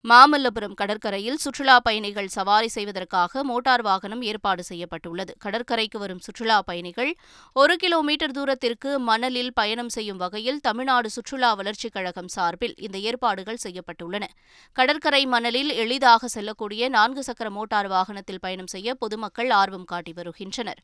மாமல்லபுரம் 0.04 0.74
கடற்கரையில் 0.74 1.36
சுற்றுலா 1.36 1.80
பயணிகள் 1.80 2.28
சவாரி 2.28 2.68
செய்வதற்காக 2.68 3.42
மோட்டார் 3.44 3.82
வாகனம் 3.82 4.22
ஏற்பாடு 4.22 4.62
செய்யப்பட்டுள்ளது. 4.64 5.32
கடற்கரைக்கு 5.38 5.98
வரும் 5.98 6.18
சுற்றுலா 6.18 6.62
பயணிகள் 6.62 7.14
ஒரு 7.52 7.76
கிலோமீட்டர் 7.76 8.30
தூரத்திற்கு 8.30 8.98
மணலில் 8.98 9.52
பயணம் 9.52 9.88
செய்யும் 9.88 10.16
வகையில் 10.16 10.60
தமிழ்நாடு 10.60 11.10
சுற்றுலா 11.10 11.54
வளர்ச்சிக் 11.54 11.92
கழகம் 11.92 12.28
சார்பில் 12.28 12.74
இந்த 12.76 12.98
ஏற்பாடுகள் 12.98 13.62
செய்யப்பட்டுள்ளன. 13.64 14.26
கடற்கரை 14.72 15.26
மணலில் 15.26 15.72
எளிதாக 15.74 16.28
செல்லக்கூடிய 16.28 16.88
நான்கு 16.88 17.22
சக்கர 17.22 17.50
மோட்டார் 17.50 17.88
வாகனத்தில் 17.88 18.40
பயணம் 18.40 18.66
செய்ய 18.66 18.94
பொதுமக்கள் 18.94 19.50
ஆர்வம் 19.50 19.84
காட்டி 19.84 20.12
வருகின்றனர். 20.12 20.82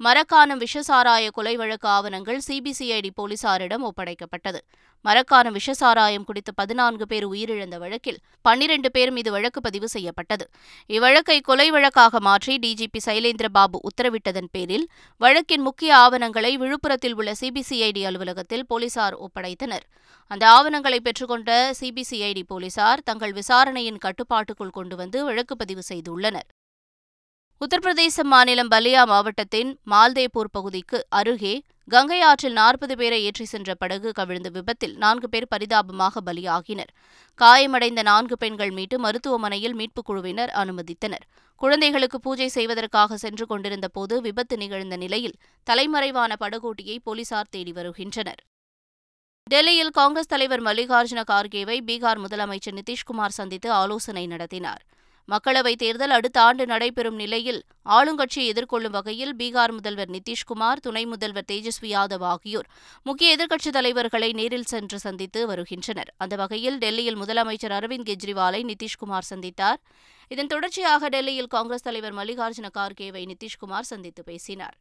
மரக்காணம் 0.00 0.60
விஷசாராய 0.60 1.24
கொலை 1.30 1.52
வழக்கு 1.56 1.88
ஆவணங்கள் 1.88 2.38
சிபிசிஐடி 2.46 3.08
போலீசாரிடம் 3.16 3.82
ஒப்படைக்கப்பட்டது. 3.88 4.60
மரக்காணம் 5.04 5.56
விஷசாராயம் 5.58 6.24
குடித்த 6.28 6.50
பதினான்கு 6.60 7.06
பேர் 7.06 7.26
உயிரிழந்த 7.26 7.76
வழக்கில் 7.78 8.18
பன்னிரண்டு 8.42 8.90
பேர் 8.90 9.10
மீது 9.10 9.30
வழக்கு 9.30 9.60
பதிவு 9.60 9.88
செய்யப்பட்டது. 9.88 10.44
இவ்வழக்கை 10.86 11.40
கொலை 11.40 11.70
வழக்காக 11.70 12.20
மாற்றி 12.20 12.54
டிஜிபி 12.56 13.00
சைலேந்திர 13.06 13.48
பாபு 13.48 13.80
உத்தரவிட்டதன் 13.88 14.50
பேரில் 14.52 14.86
வழக்கின் 15.16 15.60
முக்கிய 15.60 15.92
ஆவணங்களை 15.96 16.52
விழுப்புரத்தில் 16.62 17.12
உள்ள 17.12 17.32
சிபிசிஐடி 17.40 18.04
அலுவலகத்தில் 18.04 18.66
போலீசார் 18.66 19.16
ஒப்படைத்தனர். 19.26 19.84
அந்த 20.30 20.48
ஆவணங்களை 20.48 21.00
பெற்றுக்கொண்ட 21.00 21.50
சிபிசிஐடி 21.80 22.44
போலீசார் 22.46 23.04
தங்கள் 23.04 23.32
விசாரணையின் 23.32 24.00
கட்டுப்பாட்டுக்குள் 24.06 24.76
கொண்டு 24.78 24.96
வந்து 24.96 25.24
வழக்கு 25.24 25.56
பதிவு 25.56 25.84
செய்துள்ளனர். 25.88 26.48
உத்தரப்பிரதேச 27.64 28.22
மாநிலம் 28.22 28.68
பல்லியா 28.70 29.00
மாவட்டத்தின் 29.06 29.70
மால்தேபூர் 29.90 30.48
பகுதிக்கு 30.52 30.98
அருகே 31.08 31.52
கங்கை 31.88 32.20
ஆற்றில் 32.20 32.52
நாற்பது 32.52 32.96
பேரை 32.96 33.18
ஏற்றி 33.24 33.44
சென்ற 33.44 33.74
படகு 33.74 34.12
கவிழ்ந்த 34.12 34.48
விபத்தில் 34.48 34.94
நான்கு 34.96 35.28
பேர் 35.28 35.46
பரிதாபமாக 35.48 36.20
பலியாகினர். 36.20 36.90
காயமடைந்த 37.40 38.02
நான்கு 38.02 38.36
பெண்கள் 38.36 38.70
மீட்டு 38.70 38.98
மருத்துவமனையில் 38.98 39.74
மீட்புக் 39.74 40.06
குழுவினர் 40.06 40.52
அனுமதித்தனர். 40.62 41.24
குழந்தைகளுக்கு 41.56 42.20
பூஜை 42.20 42.48
செய்வதற்காக 42.48 43.16
சென்று 43.16 43.46
கொண்டிருந்த 43.46 43.88
போது 43.88 44.20
விபத்து 44.20 44.56
நிகழ்ந்த 44.56 44.96
நிலையில் 44.96 45.36
தலைமறைவான 45.66 46.32
படகோட்டியை 46.40 46.96
போலீசார் 47.02 47.50
தேடி 47.50 47.72
வருகின்றனர். 47.72 48.40
டெல்லியில் 49.46 49.90
காங்கிரஸ் 49.90 50.26
தலைவர் 50.26 50.62
மல்லிகார்ஜுன 50.62 51.22
கார்கேவை 51.32 51.78
பீகார் 51.90 52.22
முதலமைச்சர் 52.24 52.78
நிதிஷ்குமார் 52.80 53.38
சந்தித்து 53.40 53.70
ஆலோசனை 53.72 54.26
நடத்தினார். 54.26 54.82
மக்களவைத் 55.30 55.76
தேர்தல் 55.76 56.10
அடுத்த 56.10 56.42
ஆண்டு 56.42 56.66
நடைபெறும் 56.66 57.14
நிலையில் 57.14 57.62
ஆளுங்கட்சியை 57.84 58.46
எதிர்கொள்ளும் 58.52 58.90
வகையில் 58.90 59.36
பீகார் 59.36 59.72
முதல்வர் 59.72 60.10
நிதிஷ்குமார் 60.10 60.82
துணை 60.82 61.06
முதல்வர் 61.06 61.44
தேஜஸ்வி 61.52 61.90
யாதவ் 61.90 62.22
ஆகியோர் 62.22 62.68
முக்கிய 63.02 63.36
எதிர்க்கட்சித் 63.36 63.76
தலைவர்களை 63.78 64.32
நேரில் 64.32 64.64
சென்று 64.64 64.98
சந்தித்து 64.98 65.46
வருகின்றனர். 65.46 66.14
அந்த 66.16 66.36
வகையில் 66.36 66.78
டெல்லியில் 66.78 67.16
முதலமைச்சர் 67.16 67.76
அரவிந்த் 67.78 68.08
கெஜ்ரிவாலை 68.10 68.62
நிதிஷ்குமார் 68.72 69.30
சந்தித்தார். 69.30 69.80
இதன் 70.28 70.46
தொடர்ச்சியாக 70.46 71.08
டெல்லியில் 71.08 71.46
காங்கிரஸ் 71.46 71.82
தலைவர் 71.82 72.14
மல்லிகார்ஜுன 72.14 72.70
கார்கேவை 72.74 73.24
நிதிஷ்குமார் 73.32 73.90
சந்தித்து 73.92 74.24
பேசினார். 74.24 74.78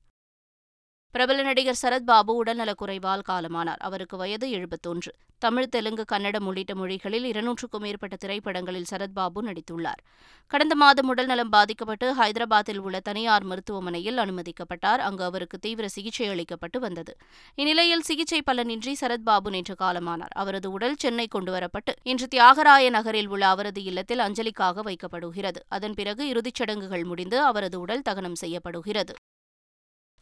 பிரபல 1.12 1.42
நடிகர் 1.42 1.80
சரத்பாபு 1.82 2.34
உடல்நலக்குறைவால் 2.44 3.22
காலமானார். 3.30 3.78
அவருக்கு 3.78 4.18
வயது 4.18 4.50
எழுபத்தொன்று. 4.50 5.12
தமிழ் 5.38 5.68
தெலுங்கு 5.68 6.06
கன்னடம் 6.06 6.48
உள்ளிட்ட 6.48 6.76
மொழிகளில் 6.76 7.24
இருநூற்றுக்கும் 7.24 7.80
மேற்பட்ட 7.80 8.16
திரைப்படங்களில் 8.16 8.86
சரத்பாபு 8.92 9.42
நடித்துள்ளார். 9.42 10.02
கடந்த 10.48 10.76
மாதம் 10.76 11.08
உடல்நலம் 11.08 11.50
பாதிக்கப்பட்டு 11.50 12.14
ஹைதராபாத்தில் 12.14 12.78
உள்ள 12.78 13.00
தனியார் 13.00 13.44
மருத்துவமனையில் 13.44 14.18
அனுமதிக்கப்பட்டார். 14.18 14.98
அங்கு 14.98 15.24
அவருக்கு 15.24 15.60
தீவிர 15.60 15.88
சிகிச்சை 15.88 16.28
அளிக்கப்பட்டு 16.28 16.80
வந்தது. 16.80 17.16
இந்நிலையில் 17.56 18.02
சிகிச்சை 18.02 18.42
பலனின்றி 18.52 18.94
சரத்பாபு 19.02 19.50
நேற்று 19.50 19.76
காலமானார். 19.82 20.36
அவரது 20.36 20.72
உடல் 20.72 20.96
சென்னை 20.98 21.28
கொண்டுவரப்பட்டு 21.36 21.96
இன்று 22.04 22.28
தியாகராய 22.36 22.90
நகரில் 22.90 23.28
உள்ள 23.28 23.48
அவரது 23.48 23.84
இல்லத்தில் 23.84 24.20
அஞ்சலிக்காக 24.20 24.84
வைக்கப்படுகிறது. 24.84 25.62
அதன் 25.68 25.94
பிறகு 25.94 26.28
இறுதிச் 26.28 26.56
சடங்குகள் 26.56 27.04
முடிந்து 27.04 27.42
அவரது 27.42 27.80
உடல் 27.80 28.02
தகனம் 28.02 28.36
செய்யப்படுகிறது. 28.36 29.14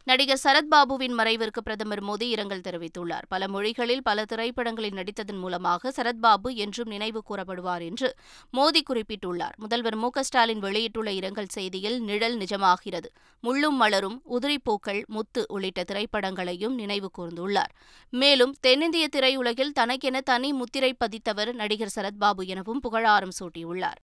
நடிகர் 0.08 0.40
சரத்பாபுவின் 0.44 1.14
மறைவிற்கு 1.18 1.60
பிரதமர் 1.64 2.02
மோடி 2.04 2.22
இரங்கல் 2.22 2.60
தெரிவித்துள்ளார். 2.60 3.24
பல 3.28 3.48
மொழிகளில் 3.48 4.02
பல 4.02 4.24
திரைப்படங்களில் 4.24 4.94
நடித்ததன் 4.94 5.38
மூலமாக 5.38 5.92
சரத்பாபு 5.96 6.50
என்றும் 6.54 6.88
நினைவு 6.88 7.22
கூறப்படுவார் 7.30 7.82
என்று 7.82 8.16
மோடி 8.52 8.82
குறிப்பிட்டுள்ளார். 8.90 9.54
முதல்வர் 9.56 9.96
மு 9.96 10.10
ஸ்டாலின் 10.20 10.58
வெளியிட்டுள்ள 10.58 11.12
இரங்கல் 11.12 11.52
செய்தியில் 11.56 11.98
நிழல் 11.98 12.38
நிஜமாகிறது. 12.38 13.10
முள்ளும் 13.42 13.78
மலரும் 13.82 14.18
உதிரிப்பூக்கள் 14.30 15.02
முத்து 15.06 15.44
உள்ளிட்ட 15.48 15.84
திரைப்படங்களையும் 15.92 16.74
நினைவு 16.74 17.10
கூர்ந்துள்ளார். 17.18 17.72
மேலும் 18.10 18.56
தென்னிந்திய 18.60 19.08
திரையுலகில் 19.16 19.76
தனக்கென 19.80 20.20
தனி 20.20 20.52
முத்திரை 20.52 20.94
பதித்தவர் 21.04 21.52
நடிகர் 21.52 21.96
சரத்பாபு 21.96 22.44
எனவும் 22.46 22.80
புகழாரம் 22.80 23.38
சூட்டியுள்ளார். 23.40 24.00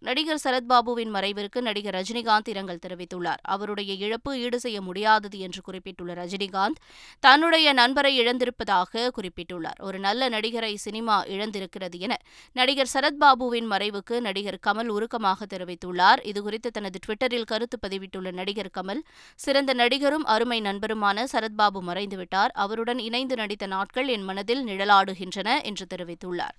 நடிகர் 0.00 0.40
சரத்பாபுவின் 0.44 1.12
மறைவிற்கு 1.14 1.60
நடிகர் 1.60 1.94
ரஜினிகாந்த் 1.94 2.48
இரங்கல் 2.48 2.78
தெரிவித்துள்ளார். 2.86 3.40
அவருடைய 3.42 3.94
இழப்பு 3.94 4.40
ஈடு 4.40 4.60
செய்ய 4.60 4.80
முடியாதது 4.80 5.38
என்று 5.38 5.60
குறிப்பிட்டுள்ள 5.62 6.14
ரஜினிகாந்த் 6.14 6.78
தன்னுடைய 7.20 7.72
நண்பரை 7.72 8.20
இழந்திருப்பதாக 8.20 9.08
குறிப்பிட்டுள்ளார். 9.18 9.80
ஒரு 9.80 9.98
நல்ல 9.98 10.28
நடிகரை 10.28 10.74
சினிமா 10.74 11.24
இழந்திருக்கிறது 11.24 11.98
என 11.98 12.16
நடிகர் 12.52 12.90
சரத்பாபுவின் 12.94 13.68
மறைவுக்கு 13.70 14.20
நடிகர் 14.20 14.58
கமல் 14.66 14.86
உருக்கமாக 14.86 15.46
தெரிவித்துள்ளார். 15.54 16.22
இதுகுறித்து 16.22 16.70
தனது 16.72 16.98
டுவிட்டரில் 17.06 17.44
கருத்து 17.44 17.78
பதிவிட்டுள்ள 17.86 18.32
நடிகர் 18.32 18.70
கமல் 18.78 19.02
சிறந்த 19.34 19.74
நடிகரும் 19.74 20.24
அருமை 20.24 20.60
நண்பருமான 20.60 21.26
சரத்பாபு 21.32 21.80
மறைந்துவிட்டார். 21.80 22.54
அவருடன் 22.54 22.98
இணைந்து 22.98 23.36
நடித்த 23.36 23.66
நாட்கள் 23.66 24.08
என் 24.08 24.22
மனதில் 24.22 24.66
நிழலாடுகின்றன 24.66 25.62
என்று 25.62 25.86
தெரிவித்துள்ளார். 25.94 26.56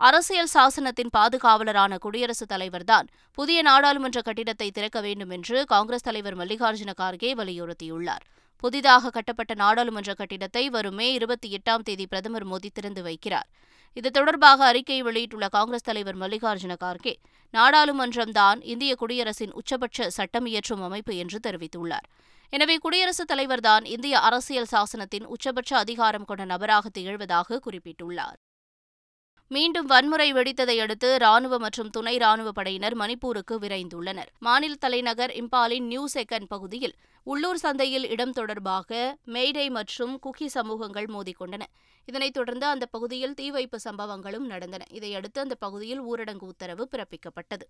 அரசியல் 0.00 0.50
சாசனத்தின் 0.54 1.08
பாதுகாவலரான 1.16 1.98
குடியரசுத் 1.98 2.52
தலைவர்தான் 2.52 3.06
புதிய 3.32 3.62
நாடாளுமன்ற 3.62 4.20
கட்டிடத்தை 4.20 4.70
திறக்க 4.70 5.00
வேண்டும் 5.00 5.30
என்று 5.30 5.64
காங்கிரஸ் 5.64 6.02
தலைவர் 6.02 6.36
மல்லிகார்ஜுன 6.36 6.92
கார்கே 7.00 7.30
வலியுறுத்தியுள்ளார். 7.40 8.24
புதிதாக 8.56 9.10
கட்டப்பட்ட 9.10 9.54
நாடாளுமன்ற 9.54 10.14
கட்டிடத்தை 10.14 10.70
வரும் 10.70 10.94
மே 10.94 11.12
இருபத்தி 11.12 11.58
எட்டாம் 11.58 11.82
தேதி 11.82 12.06
பிரதமர் 12.06 12.46
மோடி 12.46 12.70
திறந்து 12.72 13.02
வைக்கிறார். 13.02 13.48
இது 13.92 14.10
தொடர்பாக 14.10 14.64
அறிக்கை 14.64 15.02
வெளியிட்டுள்ள 15.02 15.48
காங்கிரஸ் 15.48 15.82
தலைவர் 15.82 16.18
மல்லிகார்ஜுன 16.18 16.76
கார்கே 16.84 17.14
நாடாளுமன்றம்தான் 17.52 18.58
இந்திய 18.62 18.94
குடியரசின் 18.94 19.52
உச்சபட்ச 19.52 20.10
சட்டம் 20.10 20.46
இயற்றும் 20.46 20.82
அமைப்பு 20.82 21.16
என்று 21.16 21.38
தெரிவித்துள்ளார். 21.46 22.08
எனவே 22.48 22.76
குடியரசுத் 22.76 23.32
தலைவர்தான் 23.32 23.84
இந்திய 23.84 24.18
அரசியல் 24.18 24.72
சாசனத்தின் 24.72 25.24
உச்சபட்ச 25.24 25.76
அதிகாரம் 25.76 26.24
கொண்ட 26.24 26.44
நபராக 26.44 26.88
திகழ்வதாக 26.98 27.58
குறிப்பிட்டுள்ளார். 27.66 28.38
மீண்டும் 29.50 29.86
வன்முறை 29.86 30.32
வெடித்ததை 30.32 30.80
அடுத்து 30.80 31.18
ராணுவ 31.18 31.58
மற்றும் 31.58 31.90
துணை 31.90 32.16
ராணுவ 32.16 32.52
படையினர் 32.52 32.96
மணிப்பூருக்கு 32.96 33.54
விரைந்துள்ளனர். 33.54 34.30
மாநில 34.38 34.74
தலைநகர் 34.74 35.30
இம்பாலின் 35.30 35.86
நியூ 35.86 36.06
செகண்ட் 36.14 36.48
பகுதியில் 36.48 36.94
உள்ளூர் 37.22 37.56
சந்தையில் 37.56 38.08
இடம் 38.08 38.32
தொடர்பாக 38.32 39.18
மெய்டை 39.26 39.70
மற்றும் 39.70 40.18
குக்கி 40.18 40.46
சமூகங்கள் 40.46 41.04
மோதிக்கொண்டன. 41.04 41.62
இதனைத் 42.04 42.32
தொடர்ந்து 42.32 42.66
அந்த 42.66 42.86
பகுதியில் 42.86 43.34
தீ 43.34 43.50
வைப்பு 43.50 43.78
சம்பவங்களும் 43.84 44.46
நடந்தன. 44.52 44.84
இதையடுத்து 44.90 45.40
அந்த 45.40 45.54
பகுதியில் 45.54 46.02
ஊரடங்கு 46.02 46.46
உத்தரவு 46.52 46.88
பிறப்பிக்கப்பட்டது. 46.90 47.66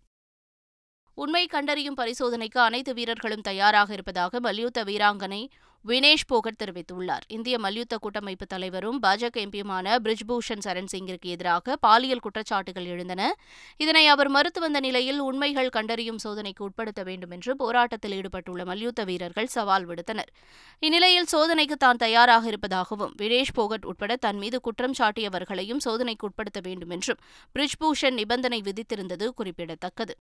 உண்மை 1.22 1.46
கண்டறியும் 1.46 1.96
பரிசோதனைக்கு 1.96 2.58
அனைத்து 2.60 2.94
வீரர்களும் 2.94 3.46
தயாராக 3.48 3.92
இருப்பதாக 3.92 4.40
மல்யுத்த 4.40 4.82
வீராங்கனை 4.84 5.40
வினேஷ் 5.84 6.24
போகட் 6.28 6.58
தெரிவித்துள்ளார். 6.62 7.24
இந்திய 7.26 7.58
மல்யுத்த 7.58 7.94
கூட்டமைப்பு 7.96 8.46
தலைவரும் 8.46 8.98
பாஜக 9.04 9.36
எம்பியுமான 9.44 9.96
பிரிஜ்பூஷன் 10.04 10.62
சரண் 10.66 10.90
சிங்கிற்கு 10.92 11.28
எதிராக 11.34 11.76
பாலியல் 11.76 12.22
குற்றச்சாட்டுகள் 12.26 12.86
எழுந்தன. 12.86 13.32
இதனை 13.76 14.06
அவர் 14.06 14.28
மறுத்து 14.28 14.60
வந்த 14.60 14.80
நிலையில் 14.80 15.20
உண்மைகள் 15.20 15.68
கண்டறியும் 15.68 16.22
சோதனைக்கு 16.24 16.64
உட்படுத்த 16.68 17.02
வேண்டும் 17.02 17.30
என்று 17.30 17.54
போராட்டத்தில் 17.56 18.16
ஈடுபட்டுள்ள 18.20 18.64
மல்யுத்த 18.64 19.04
வீரர்கள் 19.04 19.52
சவால் 19.56 19.86
விடுத்தனர். 19.86 20.32
இந்நிலையில் 20.78 21.30
சோதனைக்கு 21.34 21.78
தான் 21.86 22.02
தயாராக 22.06 22.46
இருப்பதாகவும் 22.46 23.14
வினேஷ் 23.22 23.56
போகட் 23.60 23.88
உட்பட 23.92 24.16
தன் 24.16 24.36
மீது 24.36 24.60
குற்றம் 24.60 24.98
சாட்டியவர்களையும் 24.98 25.84
சோதனைக்கு 25.88 26.26
உட்படுத்த 26.30 26.60
வேண்டும் 26.60 26.94
என்றும் 26.98 27.22
பிரிஜ்பூஷன் 27.54 28.18
நிபந்தனை 28.22 28.62
விதித்திருந்தது 28.70 29.28
குறிப்பிடத்தக்கது. 29.40 30.16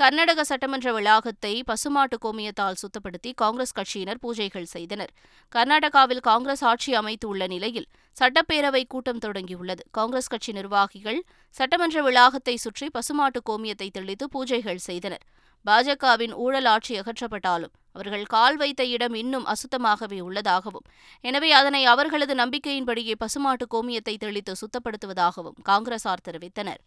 கர்நாடக 0.00 0.40
சட்டமன்ற 0.48 0.88
வளாகத்தை 0.96 1.50
பசுமாட்டு 1.68 2.16
கோமியத்தால் 2.24 2.76
சுத்தப்படுத்தி 2.80 3.30
காங்கிரஸ் 3.40 3.74
கட்சியினர் 3.78 4.20
பூஜைகள் 4.24 4.68
செய்தனர். 4.72 5.10
கர்நாடகாவில் 5.54 6.20
காங்கிரஸ் 6.28 6.62
ஆட்சி 6.70 6.92
அமைத்துள்ள 6.98 7.46
நிலையில் 7.52 7.88
சட்டப்பேரவை 8.16 8.82
கூட்டம் 8.92 9.22
தொடங்கியுள்ளது. 9.24 9.82
காங்கிரஸ் 9.98 10.30
கட்சி 10.32 10.52
நிர்வாகிகள் 10.58 11.18
சட்டமன்ற 11.58 12.02
வளாகத்தை 12.08 12.54
சுற்றி 12.64 12.86
பசுமாட்டு 12.96 13.40
கோமியத்தை 13.50 13.88
தெளித்து 13.96 14.28
பூஜைகள் 14.34 14.80
செய்தனர். 14.88 15.24
பாஜகவின் 15.64 16.36
ஊழல் 16.44 16.68
ஆட்சி 16.74 16.94
அகற்றப்பட்டாலும் 17.00 17.74
அவர்கள் 17.96 18.24
கால் 18.34 18.58
வைத்த 18.62 18.86
இடம் 18.94 19.16
இன்னும் 19.22 19.48
அசுத்தமாகவே 19.54 20.20
உள்ளதாகவும் 20.26 20.86
எனவே 21.24 21.50
அதனை 21.60 21.82
அவர்களது 21.94 22.36
நம்பிக்கையின்படியே 22.42 23.16
பசுமாட்டு 23.24 23.66
கோமியத்தை 23.76 24.14
தெளித்து 24.26 24.54
சுத்தப்படுத்துவதாகவும் 24.62 25.58
காங்கிரசார் 25.70 26.24
தெரிவித்தனர். 26.28 26.80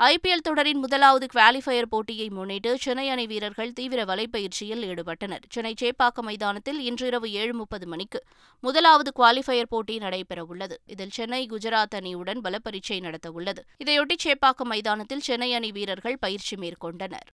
ஐபிஎல் 0.00 0.42
தொடரின் 0.42 0.78
முதலாவது 0.78 1.26
குவாலிஃபயர் 1.34 1.88
போட்டியை 1.88 2.28
முன்னிட்டு 2.28 2.78
சென்னை 2.78 3.08
அணி 3.08 3.26
வீரர்கள் 3.26 3.72
தீவிர 3.72 4.04
வலைப்பயிற்சியில் 4.04 4.82
ஈடுபட்டனர். 4.82 5.42
சென்னை 5.48 5.74
சேப்பாக்கம் 5.80 6.22
மைதானத்தில் 6.22 6.80
இன்றிரவு 6.80 7.30
ஏழு 7.30 7.54
முப்பது 7.54 7.86
மணிக்கு 7.86 8.22
முதலாவது 8.60 9.12
குவாலிஃபயர் 9.16 9.68
போட்டி 9.68 9.98
நடைபெறவுள்ளது. 9.98 10.76
இதில் 10.86 11.10
சென்னை 11.10 11.46
குஜராத் 11.50 11.94
அணியுடன் 11.94 12.40
பலப்பரீட்சை 12.40 13.00
நடத்தவுள்ளது. 13.00 13.58
இதையொட்டி 13.84 14.16
சேப்பாக்கம் 14.24 14.64
மைதானத்தில் 14.64 15.20
சென்னை 15.20 15.54
அணி 15.54 15.72
வீரர்கள் 15.72 16.18
பயிற்சி 16.18 16.56
மேற்கொண்டனர். 16.56 17.28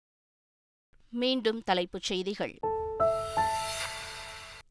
மீண்டும் 1.11 1.63
தலைப்புச் 1.63 2.03
செய்திகள். 2.03 2.59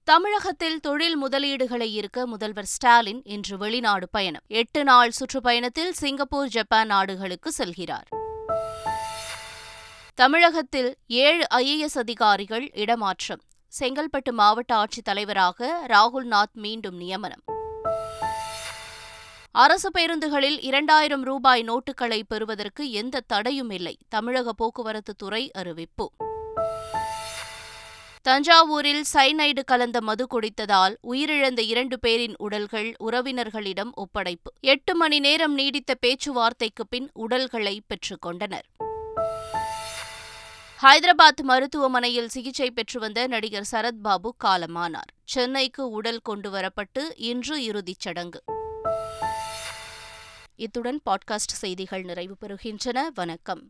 தமிழகத்தில் 0.03 0.79
தொழில் 0.79 1.25
முதலீடுகளை 1.25 1.85
ஈர்க்க 1.87 2.25
முதல்வர் 2.25 2.65
ஸ்டாலின் 2.65 3.21
இன்று 3.23 3.57
வெளிநாடு 3.57 4.09
பயணம். 4.09 4.41
எட்டு 4.47 4.83
நாள் 4.83 5.11
சுற்றுப்பயணத்தில் 5.11 5.91
சிங்கப்பூர் 5.91 6.47
ஜப்பான் 6.47 6.87
நாடுகளுக்கு 6.87 7.51
செல்கிறார். 7.57 8.07
தமிழகத்தில் 10.15 10.97
ஏழு 11.07 11.47
ஐஏஎஸ் 11.53 11.97
அதிகாரிகள் 11.97 12.71
இடமாற்றம். 12.73 13.41
செங்கல்பட்டு 13.79 14.31
மாவட்ட 14.31 14.75
ஆட்சித் 14.75 15.03
தலைவராக 15.03 15.85
ராகுல்நாத் 15.87 16.53
மீண்டும் 16.53 16.95
நியமனம். 16.95 17.43
அரசு 19.51 19.91
பேருந்துகளில் 19.99 20.57
இரண்டாயிரம் 20.61 21.23
ரூபாய் 21.23 21.63
நோட்டுகளை 21.63 22.21
பெறுவதற்கு 22.27 22.91
எந்த 22.91 23.19
தடையும் 23.19 23.69
இல்லை. 23.69 23.97
தமிழக 24.09 24.53
போக்குவரத்து 24.53 25.15
துறை 25.15 25.51
அறிவிப்பு. 25.51 26.11
தஞ்சாவூரில் 28.29 29.03
சைனைடு 29.13 29.63
கலந்த 29.63 30.01
மது 30.01 30.27
குடித்ததால் 30.27 30.95
உயிரிழந்த 31.11 31.59
இரண்டு 31.59 31.99
பேரின் 31.99 32.33
உடல்கள் 32.37 32.93
உறவினர்களிடம் 33.03 33.89
ஒப்படைப்பு. 33.93 34.51
எட்டு 34.59 34.95
மணி 34.95 35.19
நேரம் 35.19 35.53
நீடித்த 35.53 35.95
பேச்சுவார்த்தைக்கு 35.95 36.87
பின் 36.87 37.09
உடல்களை 37.13 37.81
பெற்றுக்கொண்டனர் 37.87 38.89
ஹைதராபாத் 40.81 41.41
மருத்துவமனையில் 41.41 42.29
சிகிச்சை 42.29 42.71
பெற்று 42.71 42.99
வந்த 42.99 43.27
நடிகர் 43.27 43.67
சரத்பாபு 43.71 44.29
காலமானார். 44.43 45.11
சென்னைக்கு 45.23 45.89
உடல் 45.89 46.21
கொண்டுவரப்பட்டு 46.29 47.03
இன்று 47.15 47.63
இறுதிச் 47.63 47.99
சடங்கு. 47.99 48.43
இத்துடன் 50.55 51.01
பாட்காஸ்ட் 51.09 51.53
செய்திகள் 51.53 52.01
நிறைவு 52.01 52.35
பெறுகின்றன. 52.41 52.99
வணக்கம். 53.13 53.61